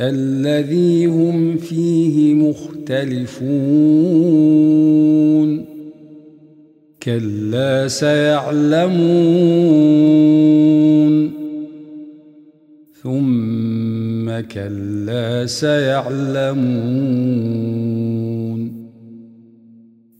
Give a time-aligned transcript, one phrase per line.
[0.00, 3.36] الذي هم فيه مختلفون.
[7.02, 8.96] كلا سيعلمون.
[13.02, 16.56] ثم كلا سيعلمون.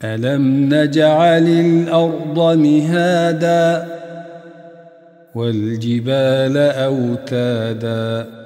[0.05, 3.86] ألم نجعل الأرض مهادا
[5.34, 8.45] والجبال أوتادا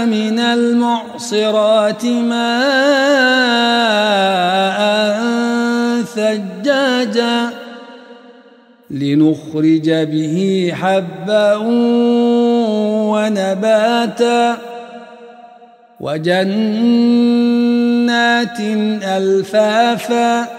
[0.05, 2.39] من المعصرات ماء
[6.03, 7.49] ثجاجا
[8.89, 11.55] لنخرج به حبا
[13.13, 14.57] ونباتا
[15.99, 16.59] وجنات
[19.03, 20.58] ألفافا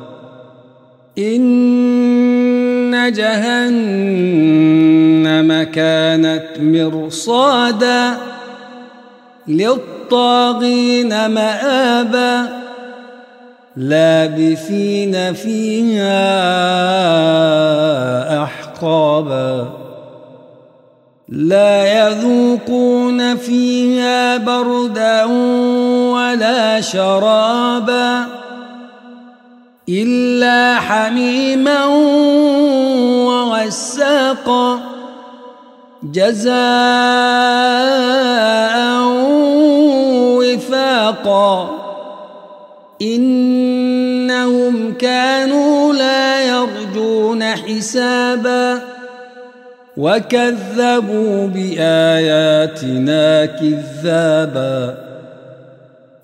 [1.17, 4.33] إن جهنم
[5.63, 8.17] كانت مرصادا
[9.47, 12.49] للطاغين مآبا
[13.75, 16.13] لابثين فيها
[18.43, 19.69] أحقابا
[21.29, 25.23] لا يذوقون فيها بردا
[26.13, 28.40] ولا شرابا
[29.89, 31.85] إلا حميما
[33.25, 34.79] وغساقا
[36.03, 36.51] جزاء
[40.37, 41.77] وفاقا
[43.01, 48.81] إنهم كانوا لا يرجون حسابا
[49.97, 55.10] وكذبوا بآياتنا كذابا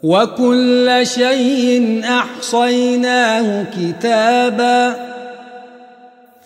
[0.04, 4.96] وكل شيء أحصيناه كتابا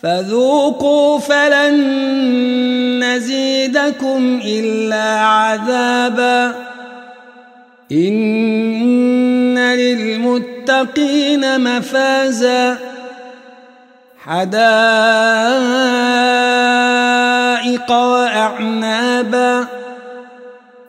[0.03, 6.55] فذوقوا فلن نزيدكم إلا عذابا
[7.91, 12.77] إن للمتقين مفازا
[14.25, 14.61] حدائق
[17.91, 19.50] وأعنابا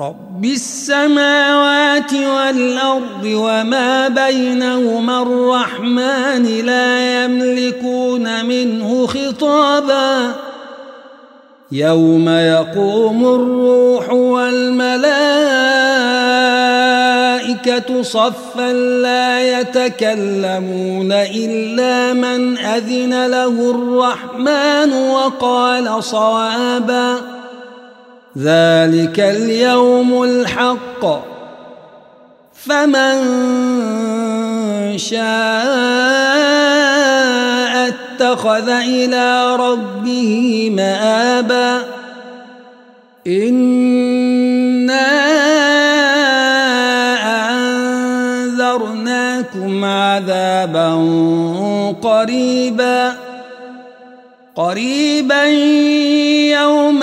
[0.00, 10.32] رب السماوات والأرض وما بينهما الرحمن لا يملكون منه خطابا.
[11.72, 14.96] يوم يقوم الروح والملائكة
[18.02, 18.72] صفا
[19.02, 27.35] لا يتكلمون إلا من أذن له الرحمن وقال صوابا.
[28.36, 31.04] ذلك اليوم الحق.
[32.54, 33.18] فمن
[34.98, 35.26] شاء
[37.88, 41.82] اتخذ إلى ربه مآبا.
[43.26, 45.06] إنا
[48.46, 50.94] أنذرناكم عذابا
[52.02, 53.14] قريبا.
[54.56, 57.02] قريبا يوم